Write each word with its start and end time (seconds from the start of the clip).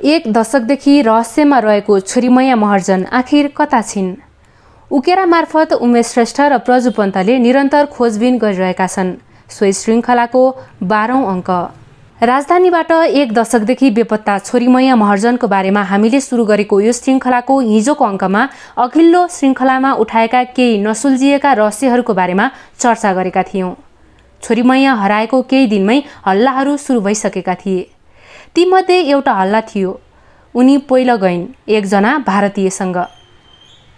एक 0.00 0.32
दशकदेखि 0.32 1.00
रहस्यमा 1.02 1.58
रहेको 1.58 1.98
छोरीमैया 2.00 2.56
महर्जन 2.56 3.04
आखिर 3.12 3.52
कता 3.56 3.80
छिन्? 3.82 4.14
उकेरा 4.90 5.26
मार्फत 5.26 5.72
उमेश 5.76 6.06
श्रेष्ठ 6.06 6.40
र 6.40 6.58
प्रजु 6.58 6.90
पन्तले 6.90 7.38
निरन्तर 7.38 7.86
खोजबिन 7.86 8.38
गरिरहेका 8.38 8.86
छन्। 8.86 9.10
सोही 9.50 9.72
श्रृङ्खलाको 9.72 10.42
बाह्रौँ 10.82 11.24
अङ्क। 11.26 11.50
राजधानीबाट 12.22 12.90
एक 13.12 13.32
दशकदेखि 13.32 13.90
बेपत्ता 13.90 14.38
छोरीमैया 14.38 14.96
महर्जनको 14.96 15.48
बारेमा 15.48 15.82
हामीले 15.92 16.20
सुरु 16.20 16.44
गरेको 16.44 16.80
यो 16.80 16.92
श्रृङ्खलाको 16.92 17.60
हिजोको 17.60 18.04
अङ्कमा 18.04 18.48
अघिल्लो 18.80 19.22
श्रृङ्खलामा 19.28 19.92
उठाएका 20.00 20.42
केही 20.56 20.80
नसुल्झिएका 20.80 21.52
रहस्यहरूको 21.60 22.14
बारेमा 22.14 22.50
चर्चा 22.80 23.12
गरेका 23.12 23.42
थियौँ। 23.52 23.76
छोरीमैया 24.42 24.92
हराएको 24.96 25.42
केही 25.44 25.66
दिनमै 25.66 26.02
हल्लाहरू 26.26 26.76
सुरु 26.76 27.00
भइसकेका 27.00 27.54
थिए। 27.54 27.88
तीमध्ये 28.56 28.98
एउटा 29.10 29.32
हल्ला 29.32 29.60
थियो। 29.60 29.90
उनी 30.54 30.76
पहिलो 30.88 31.16
गइन् 31.16 31.46
एकजना 31.68 32.16
भारतीयसँग। 32.26 32.96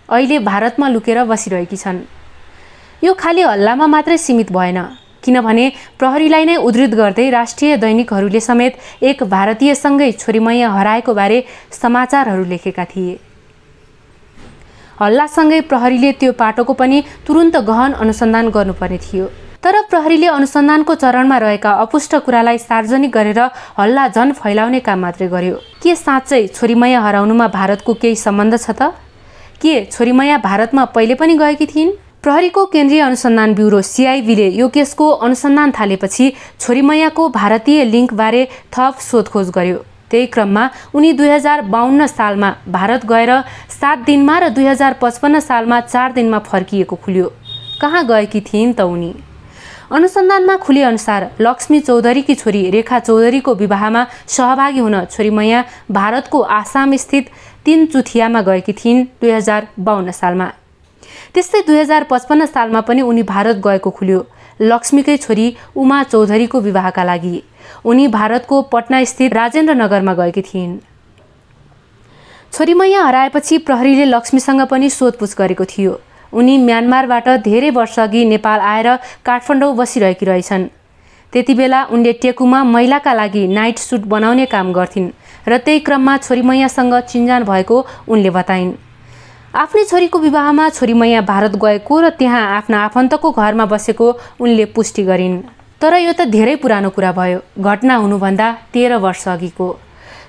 अहिले 0.08 0.38
भारतमा 0.38 0.88
लुकेर 0.88 1.24
बसिरहेकी 1.24 1.76
छन्। 1.76 2.00
यो 3.04 3.12
खालि 3.14 3.42
हल्लामा 3.42 3.86
मात्रै 3.86 4.18
सीमित 4.18 4.52
भएन 4.52 4.78
किनभने 5.24 5.64
प्रहरीलाई 5.98 6.44
नै 6.44 6.56
उद्धृत 6.58 6.94
गर्दै 6.94 7.28
राष्ट्रिय 7.30 7.76
दैनिकहरूले 7.76 8.40
समेत 8.40 8.72
एक 9.02 9.22
भारतीयसँगै 9.24 10.10
छोरीमैया 10.12 10.68
हराएको 10.70 11.14
बारे 11.14 11.38
समाचारहरू 11.72 12.44
लेखेका 12.44 12.84
थिए। 12.84 13.18
हल्लासँगै 15.00 15.60
प्रहरीले 15.70 16.12
त्यो 16.12 16.32
पाटोको 16.32 16.72
पनि 16.74 17.02
तुरुन्त 17.26 17.56
गहन 17.56 17.92
अनुसन्धान 18.02 18.50
गर्नुपर्ने 18.50 18.98
थियो। 18.98 19.26
तर 19.62 19.80
प्रहरीले 19.90 20.26
अनुसन्धानको 20.26 20.94
चरणमा 20.94 21.36
रहेका 21.38 21.72
अपुष्ट 21.80 22.14
कुरालाई 22.26 22.58
सार्वजनिक 22.58 23.10
गरेर 23.14 23.38
हल्ला 23.78 24.06
झन 24.08 24.32
फैलाउने 24.34 24.80
काम 24.82 25.00
मात्रै 25.00 25.28
गर्यो। 25.28 25.56
के 25.82 25.94
साँच्चै 25.96 26.46
छोरीमैया 26.56 27.00
हराउनुमा 27.00 27.46
भारतको 27.48 27.94
केही 27.94 28.16
सम्बन्ध 28.18 28.58
छ 28.58 28.70
त? 28.70 28.90
के 29.62 29.74
छोरीमैया 29.86 30.38
भारतमा 30.42 30.84
पहिले 30.96 31.14
पनि 31.14 31.38
गएकी 31.38 31.66
थिइन्? 31.74 31.94
प्रहरीको 32.22 32.66
केन्द्रीय 32.74 33.00
अनुसन्धान 33.06 33.54
ब्युरो 33.54 33.80
सिआइबीले 33.86 34.48
यो 34.58 34.68
केसको 34.74 35.08
अनुसन्धान 35.30 35.70
थालेपछि 35.78 36.32
छोरीमैयाको 36.58 37.28
भारतीय 37.30 37.84
लिङ्कबारे 37.94 38.44
थप 38.74 38.98
सोधखोज 38.98 39.50
गर्यो। 39.54 39.78
त्यही 40.10 40.26
क्रममा 40.26 40.70
उनी 40.94 41.12
दुई 41.14 41.28
हजार 41.38 41.60
बाहन्न 41.70 42.06
सालमा 42.10 42.54
भारत 42.68 43.06
गएर 43.06 43.40
सात 43.80 43.98
दिनमा 44.06 44.38
र 44.38 44.48
दुई 44.58 44.66
हजार 44.66 44.98
पचपन्न 45.02 45.40
सालमा 45.40 45.80
चार 45.86 46.12
दिनमा 46.12 46.38
फर्किएको 46.50 46.96
खुल्यो। 46.98 47.32
कहाँ 47.80 48.06
गएकी 48.06 48.40
थिइन् 48.42 48.74
त 48.74 48.90
उनी? 48.94 49.14
अनुसन्धानमा 49.92 50.56
खुलेअनुसार 50.56 51.24
लक्ष्मी 51.40 51.78
चौधरीकी 51.80 52.34
छोरी 52.34 52.60
रेखा 52.70 52.98
चौधरीको 52.98 53.54
विवाहमा 53.54 54.04
सहभागी 54.26 54.78
हुन 54.78 54.94
छोरीमैया 55.04 55.64
भारतको 55.90 56.40
आसाम 56.50 56.96
स्थित 56.96 57.28
तिन 57.64 57.84
चुथियामा 57.86 58.40
गएकी 58.42 58.72
थिइन् 58.72 59.04
दुई 59.20 59.30
हजार 59.30 59.66
बाहन्न 59.78 60.10
सालमा। 60.10 60.46
त्यस्तै 61.34 61.60
दुई 61.66 61.78
हजार 61.78 62.04
पचपन्न 62.10 62.46
सालमा 62.46 62.80
पनि 62.80 63.02
उनी 63.02 63.22
भारत 63.28 63.56
गएको 63.66 63.90
खुल्यो। 63.90 64.20
लक्ष्मीकै 64.60 65.16
छोरी 65.16 65.46
उमा 65.76 66.02
चौधरीको 66.04 66.60
विवाहका 66.60 67.04
लागि 67.04 67.42
उनी 67.84 68.06
भारतको 68.08 68.62
पटना 68.72 69.02
स्थित 69.04 69.34
राजेन्द्र 69.34 69.74
नगरमा 69.74 70.14
गएकी 70.14 70.42
थिइन्। 70.42 70.78
छोरीमैया 72.52 73.04
हराएपछि 73.04 73.58
प्रहरीले 73.68 74.04
लक्ष्मीसँग 74.06 74.62
पनि 74.72 74.90
सोधपुछ 74.90 75.36
गरेको 75.38 75.64
थियो। 75.66 75.92
उनी 76.32 76.56
म्यानमारबाट 76.58 77.28
धेरै 77.44 77.70
वर्षअघि 77.70 78.24
नेपाल 78.24 78.60
आएर 78.60 78.88
काठमाडौँ 79.24 79.74
बसिरहेकी 79.76 80.26
रहेछन्। 80.26 80.66
त्यति 81.32 81.54
बेला 81.54 81.82
उनले 81.92 82.12
टेकुमा 82.22 82.62
महिलाका 82.64 83.12
लागि 83.14 83.46
नाइट 83.48 83.78
सुट 83.78 84.00
बनाउने 84.06 84.46
काम 84.46 84.72
गर्थिन् 84.72 85.10
र 85.48 85.58
त्यही 85.58 85.80
क्रममा 85.80 86.16
छोरीमैयासँग 86.18 86.94
चिन्जान 87.10 87.44
भएको 87.44 87.76
उनले 88.08 88.30
बताइन्। 88.30 88.72
आफ्नै 89.54 89.84
छोरीको 89.84 90.18
विवाहमा 90.18 90.68
छोरीमैया 90.68 91.20
भारत 91.22 91.56
गएको 91.62 92.00
र 92.00 92.08
त्यहाँ 92.18 92.42
आफ्ना 92.56 92.84
आफन्तको 92.84 93.30
घरमा 93.32 93.64
बसेको 93.66 94.06
उनले 94.40 94.64
पुष्टि 94.76 95.02
गरिन्। 95.04 95.40
तर 95.80 95.94
यो 95.98 96.12
त 96.12 96.28
धेरै 96.30 96.54
पुरानो 96.56 96.90
कुरा 96.90 97.12
भयो। 97.12 97.38
घटना 97.60 97.94
हुनुभन्दा 97.96 98.46
तेह्र 98.72 98.96
वर्ष 99.04 99.28
अघिको 99.28 99.68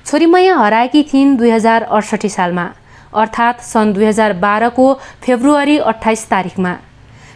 छोरीमैया 0.06 0.56
हराएकी 0.58 1.04
थिइन् 1.04 1.38
दुई 1.38 1.50
हजार 1.50 1.84
अडसठी 1.88 2.30
सालमा। 2.30 2.66
अर्थात् 3.16 3.62
सन् 3.64 3.94
दुई 3.94 4.06
हजार 4.06 4.34
बाह्रको 4.40 4.94
फेब्रुअरी 5.26 5.78
अठाइस 5.92 6.30
तारिकमा 6.30 6.74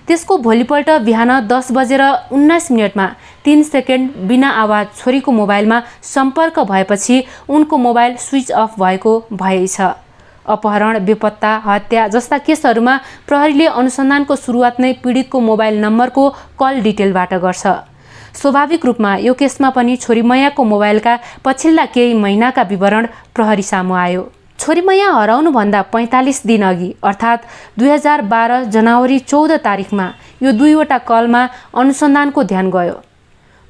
त्यसको 0.07 0.37
भोलिपल्ट 0.39 0.89
बिहान 1.05 1.31
दस 1.47 1.71
बजेर 1.71 2.01
उन्नाइस 2.31 2.71
मिनटमा 2.71 3.07
तिन 3.45 3.63
सेकेन्ड 3.65 4.11
बिना 4.27 4.49
आवाज 4.59 4.87
छोरीको 4.97 5.31
मोबाइलमा 5.31 5.81
सम्पर्क 6.05 6.59
भएपछि 6.69 7.23
उनको 7.49 7.77
मोबाइल 7.77 8.15
स्विच 8.17 8.51
अफ 8.53 8.79
भएको 8.79 9.13
भएछ। 9.33 9.81
अपहरण 10.47 10.99
बेपत्ता 11.05 11.51
हत्या 11.65 12.07
जस्ता 12.07 12.37
केसहरूमा 12.37 12.95
प्रहरीले 13.27 13.65
अनुसन्धानको 13.73 14.35
सुरुवात 14.37 14.79
नै 14.79 14.93
पीडितको 15.03 15.39
मोबाइल 15.41 15.81
नम्बरको 15.81 16.29
कल 16.59 16.79
डिटेलबाट 16.81 17.33
गर्छ। 17.43 17.67
स्वाभाविक 18.41 18.85
रूपमा 18.85 19.15
यो 19.17 19.33
केसमा 19.33 19.69
पनि 19.75 19.95
छोरीमैयाको 19.97 20.63
मोबाइलका 20.63 21.19
पछिल्ला 21.45 21.85
केही 21.93 22.13
महिनाका 22.23 22.63
विवरण 22.71 23.07
प्रहरी 23.35 23.63
सामु 23.63 23.93
आयो। 23.97 24.23
छोरीमैया 24.59 25.09
हराउनुभन्दा 25.11 25.81
पैँतालिस 25.93 26.45
दिन 26.47 26.61
अघि 26.65 26.89
अर्थात् 27.03 27.45
दुई 27.79 27.89
हजार 27.89 28.21
बाह्र 28.31 28.63
जनवरी 28.73 29.19
चौध 29.21 29.51
तारिकमा 29.63 30.07
यो 30.43 30.51
दुईवटा 30.51 30.97
कलमा 31.09 31.41
अनुसन्धानको 31.77 32.43
ध्यान 32.43 32.69
गयो। 32.71 32.95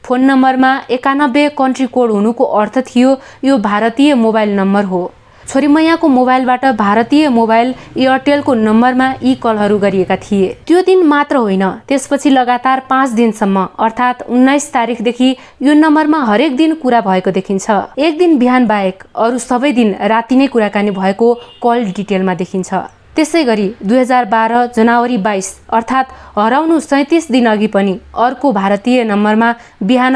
फोन 0.03 0.21
नम्बरमा 0.23 0.71
एकानब्बे 0.89 1.47
कन्ट्री 1.59 1.87
कोड 1.95 2.11
हुनुको 2.11 2.43
अर्थ 2.61 2.77
थियो 2.87 3.09
यो 3.43 3.57
भारतीय 3.59 4.13
मोबाइल 4.15 4.55
नम्बर 4.55 4.83
हो। 4.85 5.01
छोरीमैयाको 5.47 6.07
मोबाइलबाट 6.09 6.65
भारतीय 6.77 7.27
मोबाइल 7.29 7.73
एयरटेलको 7.97 8.53
नम्बरमा 8.53 9.07
यी 9.23 9.35
कलहरू 9.35 9.77
गरिएका 9.79 10.15
थिए। 10.17 10.47
त्यो 10.67 10.81
दिन 10.81 11.03
मात्र 11.07 11.35
होइन 11.37 11.63
त्यसपछि 11.87 12.29
लगातार 12.29 12.79
पाँच 12.89 13.09
दिनसम्म 13.11 13.67
अर्थात् 13.79 14.23
उन्नाइस 14.27 14.71
तारिकदेखि 14.73 15.29
यो 15.63 15.73
नम्बरमा 15.75 16.19
हरेक 16.25 16.55
दिन 16.57 16.73
कुरा 16.83 17.01
भएको 17.01 17.31
देखिन्छ। 17.31 17.69
एक 17.97 18.17
दिन 18.17 18.37
बिहान 18.37 18.67
बाहेक 18.67 19.03
अरू 19.17 19.37
सबै 19.39 19.71
दिन 19.71 19.95
राति 20.05 20.35
नै 20.35 20.47
कुराकानी 20.47 20.91
भएको 20.93 21.33
कल 21.63 21.85
डिटेलमा 21.95 22.33
देखिन्छ। 22.35 22.73
त्यसै 23.15 23.43
गरी 23.43 23.67
दुई 23.81 23.97
हजार 23.97 24.25
बाह्र 24.25 24.65
जनवरी 24.75 25.17
बाइस 25.19 25.47
अर्थात् 25.73 26.11
हराउनु 26.35 26.79
सैतिस 26.81 27.31
दिन 27.31 27.45
अघि 27.47 27.67
पनि 27.73 27.97
अर्को 28.25 28.51
भारतीय 28.51 29.03
नम्बरमा 29.05 29.53
बिहान 29.83 30.15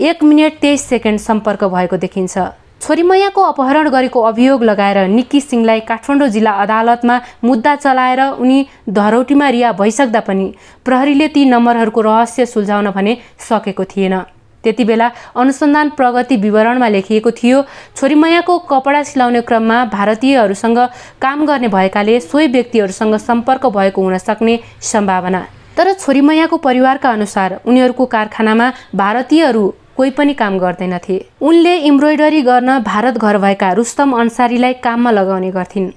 एक 0.00 0.22
मिनट 0.22 0.58
तेइस 0.60 0.88
सेकेन्ड 0.88 1.20
सम्पर्क 1.20 1.64
भएको 1.66 1.96
देखिन्छ। 1.98 2.38
छोरीमैयाको 2.80 3.42
अपहरण 3.42 3.88
गरेको 3.90 4.20
अभियोग 4.22 4.62
लगाएर 4.64 4.98
निक्की 5.08 5.40
सिंहलाई 5.40 5.80
काठमाडौँ 5.80 6.28
जिल्ला 6.28 6.50
अदालतमा 6.62 7.20
मुद्दा 7.44 7.74
चलाएर 7.76 8.20
उनी 8.38 8.58
धरौटीमा 8.88 9.48
रिहा 9.48 9.72
भइसक्दा 9.72 10.20
पनि 10.20 10.46
प्रहरीले 10.84 11.28
ती 11.28 11.44
नम्बरहरूको 11.44 12.00
रहस्य 12.00 12.46
सुल्झाउन 12.46 12.90
भने 12.90 13.16
सकेको 13.48 13.84
थिएन। 13.84 14.18
त्यति 14.64 14.84
बेला 14.84 15.10
अनुसन्धान 15.36 15.90
प्रगति 15.98 16.36
विवरणमा 16.36 16.88
लेखिएको 16.88 17.30
थियो 17.30 17.62
छोरीमैयाको 17.96 18.58
कपडा 18.70 19.02
सिलाउने 19.02 19.40
क्रममा 19.40 19.84
भारतीयहरूसँग 19.92 20.78
काम 21.22 21.44
गर्ने 21.46 21.68
भएकाले 21.68 22.18
सोही 22.20 22.46
व्यक्तिहरूसँग 22.46 23.16
सम्पर्क 23.18 23.66
भएको 23.76 24.02
हुन 24.02 24.18
सक्ने 24.18 24.58
सम्भावना। 24.82 25.46
तर 25.76 25.92
छोरीमैयाको 25.94 26.56
परिवारका 26.58 27.10
अनुसार 27.10 27.60
उनीहरूको 27.66 28.06
कारखानामा 28.06 28.72
भारतीयहरू 28.94 29.66
कोही 29.98 30.10
पनि 30.10 30.32
काम 30.34 30.58
गर्दैनथे। 30.58 31.14
उनले 31.42 31.74
इम्ब्रोइडरी 31.84 32.40
गर्न 32.42 32.78
भारत 32.80 33.16
घर 33.18 33.38
भएका 33.38 33.70
रुस्तम 33.74 34.12
अन्सारीलाई 34.14 34.72
काममा 34.78 35.10
लगाउने 35.10 35.50
गर्थिन्। 35.50 35.90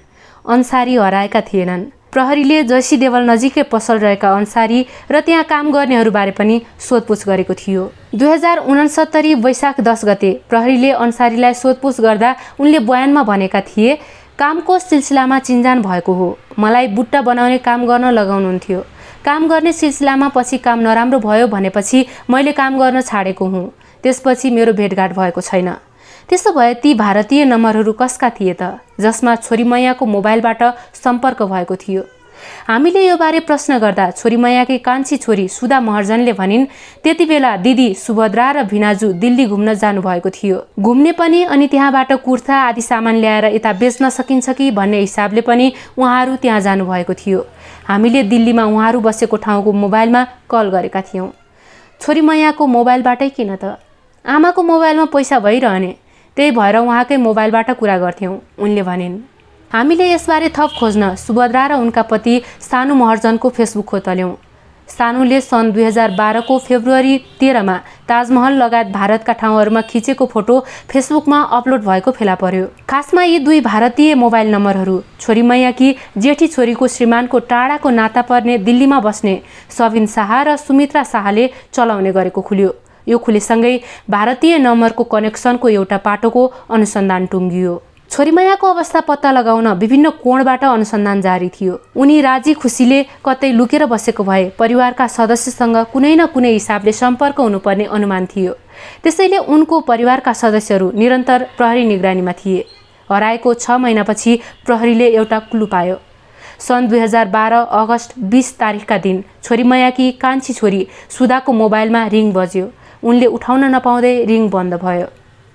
अन्सारी 0.44 0.94
हराएका 0.96 1.40
थिएनन्। 1.42 1.84
प्रहरीले 2.12 2.62
जैसी 2.64 2.96
देवल 2.96 3.30
नजिकै 3.30 3.62
पसल 3.72 3.98
रहेका 3.98 4.30
अन्सारी 4.36 4.80
र 5.10 5.20
त्यहाँ 5.20 5.44
काम 5.44 5.70
गर्नेहरूबारे 5.72 6.30
पनि 6.34 6.60
सोधपुछ 6.78 7.26
गरेको 7.26 7.54
थियो। 7.54 7.84
दुई 8.14 8.28
हजार 8.28 8.58
उनासत्तरी 8.66 9.34
वैशाख 9.38 9.80
दस 9.80 10.04
गते 10.04 10.30
प्रहरीले 10.50 10.90
अन्सारीलाई 10.98 11.54
सोधपुछ 11.54 12.00
गर्दा 12.00 12.34
उनले 12.58 12.78
बयानमा 12.82 13.22
भनेका 13.22 13.60
थिए 13.62 13.94
कामको 14.38 14.78
सिलसिलामा 14.80 15.38
चिन्जान 15.38 15.82
भएको 15.82 16.12
हो। 16.12 16.28
मलाई 16.58 16.88
बुट्टा 16.88 17.22
बनाउने 17.22 17.58
काम 17.58 17.86
गर्न 17.86 18.10
लगाउनुहुन्थ्यो। 18.10 18.80
काम 19.24 19.46
गर्ने 19.48 19.72
सिलसिलामा 19.72 20.28
पछि 20.34 20.58
काम 20.58 20.78
नराम्रो 20.80 21.18
भयो 21.20 21.46
भनेपछि 21.46 22.04
मैले 22.30 22.52
काम 22.52 22.78
गर्न 22.78 23.00
छाडेको 23.00 23.46
हुँ। 23.46 23.64
त्यसपछि 24.02 24.50
मेरो 24.50 24.72
भेटघाट 24.72 25.12
भएको 25.12 25.40
छैन। 25.40 25.70
त्यसो 26.28 26.52
भए 26.52 26.74
ती 26.74 26.94
भारतीय 26.94 27.44
नम्बरहरू 27.44 27.92
कसका 27.92 28.30
थिए 28.30 28.54
त 28.54 28.78
जसमा 29.00 29.34
छोरीमैयाको 29.36 30.06
मोबाइलबाट 30.06 30.62
सम्पर्क 30.94 31.42
भएको 31.42 31.76
थियो। 31.76 32.02
हामीले 32.68 33.00
यो 33.06 33.16
बारे 33.16 33.40
प्रश्न 33.40 33.78
गर्दा 33.78 34.10
छोरीमैयाकै 34.10 34.78
कान्छी 34.78 35.16
छोरी 35.16 35.46
सुधा 35.48 35.78
महर्जनले 35.80 36.32
भनिन् 36.32 36.64
त्यति 37.02 37.24
बेला 37.26 37.50
दिदी 37.56 37.88
सुभद्रा 37.94 38.50
र 38.50 38.62
भिनाजु 38.66 39.12
दिल्ली 39.22 39.46
घुम्न 39.46 39.74
जानुभएको 39.74 40.30
थियो। 40.30 40.58
घुम्ने 40.80 41.12
पनि 41.12 41.42
अनि 41.44 41.66
त्यहाँबाट 41.68 42.12
कुर्था 42.24 42.56
आदि 42.68 42.82
सामान 42.82 43.16
ल्याएर 43.16 43.44
यता 43.54 43.72
बेच्न 43.72 44.08
सकिन्छ 44.08 44.50
कि? 44.50 44.70
भन्ने 44.70 45.00
हिसाबले 45.00 45.40
पनि 45.40 45.72
उहाँहरू 45.98 46.36
त्यहाँ 46.42 46.60
जानुभएको 46.60 47.14
थियो। 47.14 47.46
हामीले 47.86 48.22
दिल्लीमा 48.24 48.64
उहाँहरू 48.64 49.00
बसेको 49.00 49.36
ठाउँको 49.36 49.72
मोबाइलमा 49.72 50.26
कल 50.50 50.70
गरेका 50.70 51.00
थियौँ। 51.02 51.30
छोरीमैयाको 52.00 52.66
मोबाइलबाटै 52.66 53.28
किन 53.30 53.54
त? 53.56 53.78
आमाको 54.24 54.62
मोबाइलमा 54.62 55.04
पैसा 55.12 55.38
भइरहने। 55.40 55.94
त्यही 56.36 56.50
भएर 56.50 56.76
उहाँकै 56.78 57.16
मोबाइलबाट 57.18 57.70
कुरा 57.78 57.98
गर्थ्यौँ 57.98 58.38
उनले 58.58 58.82
भनिन् 58.82 59.18
हामीले 59.70 60.06
यसबारे 60.10 60.48
थप 60.48 60.70
खोज्न 60.78 61.14
सुभद्रा 61.16 61.66
र 61.66 61.72
उनका 61.74 62.02
पति 62.02 62.34
सानु 62.60 62.94
महर्जनको 62.94 63.48
फेसबुक 63.48 63.86
खोतल्यौँ। 63.86 64.34
सानुले 64.88 65.40
सन् 65.40 65.72
दुई 65.72 65.84
हजार 65.84 66.10
बाह्रको 66.10 66.58
फेब्रुअरी 66.58 67.16
तेह्रमा 67.40 67.76
ताजमहल 68.08 68.52
लगायत 68.62 68.86
भारतका 68.92 69.32
ठाउँहरूमा 69.32 69.80
खिचेको 69.90 70.26
फोटो 70.26 70.58
फेसबुकमा 70.90 71.40
अपलोड 71.58 71.80
भएको 71.82 72.10
फेला 72.12 72.34
पर्यो। 72.34 72.66
खासमा 72.88 73.22
यी 73.24 73.38
दुई 73.38 73.60
भारतीय 73.60 74.14
मोबाइल 74.14 74.50
नम्बरहरू 74.54 75.00
छोरी 75.20 75.42
मैयाकी 75.42 75.94
जेठी 76.18 76.46
छोरीको 76.48 76.88
श्रीमानको 76.88 77.38
टाढाको 77.50 77.90
नाता 77.90 78.22
पर्ने 78.22 78.58
दिल्लीमा 78.60 79.00
बस्ने 79.00 79.40
सबिन 79.70 80.06
शाह 80.06 80.42
र 80.42 80.56
सुमित्रा 80.58 81.02
शाहले 81.04 81.50
चलाउने 81.72 82.12
गरेको 82.12 82.40
खुल्यो। 82.42 82.74
यो 83.08 83.18
खुलेसँगै 83.18 83.74
भारतीय 84.10 84.58
नम्बरको 84.58 85.04
कनेक्सनको 85.04 85.68
एउटा 85.68 85.96
पाटोको 86.06 86.42
अनुसन्धान 86.70 87.26
टुङ्गियो। 87.26 87.74
छोरीमायाको 88.10 88.66
अवस्था 88.66 89.00
पत्ता 89.00 89.30
लगाउन 89.32 89.66
विभिन्न 89.80 90.10
कोणबाट 90.22 90.64
अनुसन्धान 90.64 91.20
जारी 91.22 91.48
थियो। 91.48 91.78
उनी 91.96 92.20
राजी 92.20 92.52
खुसीले 92.54 92.98
कतै 93.24 93.50
लुकेर 93.52 93.86
बसेको 93.86 94.24
भए 94.24 94.44
परिवारका 94.58 95.06
सदस्यसँग 95.08 95.76
कुनै 95.92 96.14
न 96.16 96.26
कुनै 96.34 96.52
हिसाबले 96.52 96.92
सम्पर्क 96.92 97.40
हुनुपर्ने 97.40 97.84
अनुमान 97.88 98.26
थियो। 98.26 98.52
त्यसैले 99.02 99.38
उनको 99.48 99.80
परिवारका 99.88 100.32
सदस्यहरू 100.32 100.90
निरन्तर 100.94 101.46
प्रहरी 101.56 101.84
निगरानीमा 101.84 102.32
थिए। 102.40 102.64
हराएको 103.10 103.54
छ 103.54 103.70
महिनापछि 103.80 104.38
प्रहरीले 104.66 105.08
एउटा 105.16 105.38
क्लु 105.50 105.66
पायो। 105.66 105.96
सन् 106.60 106.88
दुई 106.88 106.98
हजार 107.00 107.26
बाह्र 107.28 107.54
अगस्त 107.80 108.18
बिस 108.32 108.48
तारिकका 108.58 108.98
दिन 108.98 109.24
छोरीमयाकी 109.42 110.10
कान्छी 110.20 110.52
छोरी 110.52 110.86
सुधाको 111.10 111.52
मोबाइलमा 111.52 112.06
रिङ 112.14 112.32
बज्यो। 112.32 112.66
उनले 113.02 113.26
उठाउन 113.26 113.64
नपाउँदै 113.74 114.14
रिङ 114.24 114.48
बन्द 114.50 114.74
भयो। 114.82 115.06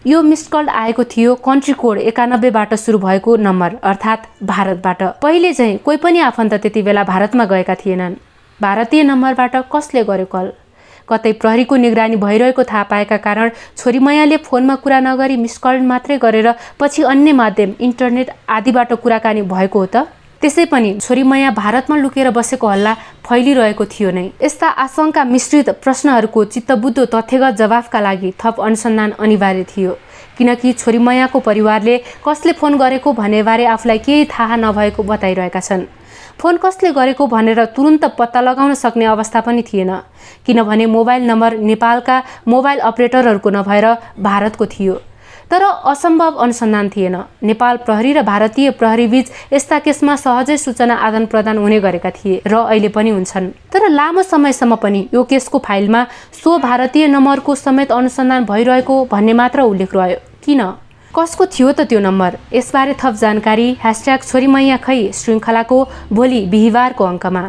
यो 0.05 0.21
मिस्ड 0.21 0.51
कल 0.51 0.69
आएको 0.69 1.03
थियो 1.03 1.33
कन्ट्री 1.45 1.73
कोड 1.73 1.97
एकानब्बेबाट 2.11 2.73
सुरु 2.75 2.97
भएको 2.99 3.35
नम्बर 3.37 3.75
अर्थात् 3.83 4.27
भारतबाट। 4.43 5.03
पहिले 5.23 5.53
चाहिँ 5.53 5.77
कोही 5.77 5.97
पनि 5.97 6.19
आफन्त 6.21 6.53
त्यति 6.53 6.81
बेला 6.81 7.03
भारतमा 7.03 7.45
गएका 7.45 7.75
थिएनन्। 7.75 8.15
भारतीय 8.59 9.03
नम्बरबाट 9.03 9.55
कसले 9.73 10.03
गर्यो 10.03 10.25
कल? 10.25 10.51
कतै 11.09 11.31
प्रहरीको 11.33 11.75
निगरानी 11.75 12.15
भइरहेको 12.15 12.63
थाहा 12.63 12.83
पाएका 12.83 13.17
कारण 13.17 13.49
छोरी 13.77 13.99
मैयाले 13.99 14.37
फोनमा 14.43 14.75
कुरा 14.83 14.99
नगरी 14.99 15.37
मिस 15.37 15.57
कल 15.57 15.79
मात्रै 15.87 16.17
गरेर 16.17 16.53
पछि 16.79 17.03
अन्य 17.03 17.33
माध्यम 17.33 17.73
इन्टरनेट 17.79 18.31
आदिबाट 18.49 18.93
कुराकानी 18.93 19.41
भएको 19.43 19.79
हो 19.79 19.85
त? 19.85 20.07
त्यसै 20.41 20.65
पनि 20.71 20.89
छोरीमया 21.01 21.49
भारतमा 21.51 21.95
लुकेर 21.97 22.29
बसेको 22.29 22.67
हल्ला 22.67 22.93
फैलिरहेको 23.25 23.85
थियो 23.85 24.09
नै। 24.11 24.25
यस्ता 24.41 24.67
आशंका 24.85 25.23
मिश्रित 25.25 25.69
प्रश्नहरूको 25.83 26.43
चित्तबुद्धो 26.53 27.05
तथ्यगत 27.13 27.53
जवाफका 27.57 27.99
लागि 27.99 28.29
थप 28.41 28.61
अनुसन्धान 28.61 29.11
अनिवार्य 29.19 29.63
थियो। 29.71 29.97
किनकि 30.37 30.73
छोरीमयाको 30.73 31.39
परिवारले 31.39 31.97
कसले 32.25 32.51
फोन 32.53 32.77
गरेको 32.77 33.13
भनेबारे 33.13 33.65
आफूलाई 33.65 33.97
केही 34.05 34.25
थाहा 34.29 34.55
नभएको 34.55 35.03
बताइरहेका 35.03 35.59
छन्। 35.59 35.89
फोन 36.37 36.57
कसले 36.61 36.91
गरेको 36.93 37.27
भनेर 37.27 37.65
तुरुन्त 37.73 38.05
पत्ता 38.13 38.41
लगाउन 38.41 38.73
सक्ने 38.77 39.05
अवस्था 39.07 39.41
पनि 39.41 39.61
थिएन। 39.65 39.91
किनभने 40.45 40.85
मोबाइल 40.85 41.21
नम्बर 41.25 41.57
नेपालका 41.65 42.23
मोबाइल 42.47 42.79
अपरेटरहरूको 42.85 43.49
नभएर 43.49 43.85
भारतको 44.21 44.65
थियो। 44.67 45.01
तर 45.51 45.63
असम्भव 45.63 46.35
अनुसन्धान 46.43 46.89
थिएन। 46.89 47.15
नेपाल 47.43 47.77
प्रहरी 47.85 48.13
र 48.13 48.21
भारतीय 48.21 48.69
प्रहरीबीच 48.79 49.27
यस्ता 49.53 49.79
केसमा 49.79 50.15
सहजै 50.15 50.57
सूचना 50.57 50.95
आदान 51.07 51.25
प्रदान 51.25 51.57
हुने 51.57 51.79
गरेका 51.79 52.09
थिए 52.11 52.41
र 52.47 52.55
अहिले 52.67 52.89
पनि 52.91 53.09
हुन्छन्। 53.09 53.47
तर 53.71 53.87
लामो 53.89 54.23
समयसम्म 54.23 54.75
पनि 54.75 55.07
यो 55.13 55.23
केसको 55.23 55.57
फाइलमा 55.67 56.03
सो 56.43 56.57
भारतीय 56.57 57.07
नम्बरको 57.07 57.55
समेत 57.55 57.91
अनुसन्धान 57.91 58.45
भइरहेको 58.45 58.95
भन्ने 59.11 59.33
मात्र 59.33 59.61
उल्लेख 59.61 59.95
रह्यो। 59.95 60.17
किन? 60.43 60.61
कसको 61.15 61.45
थियो 61.45 61.71
त 61.71 61.87
त्यो 61.89 61.99
नम्बर? 61.99 62.31
यसबारे 62.53 62.93
थप 62.99 63.13
जानकारी 63.15 63.67
ह्यासट्याग 63.81 64.19
छोरीमैया 64.23 64.77
खै 64.83 64.99
श्रृङ्खलाको 65.13 65.77
भोलि 66.11 66.41
बिहिबारको 66.51 67.03
अङ्कमा। 67.03 67.43